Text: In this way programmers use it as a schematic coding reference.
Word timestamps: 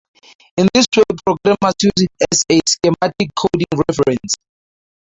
In 0.57 0.67
this 0.73 0.87
way 0.97 1.03
programmers 1.23 1.75
use 1.83 1.93
it 1.97 2.09
as 2.31 2.41
a 2.51 2.59
schematic 2.67 3.29
coding 3.35 3.67
reference. 3.87 4.33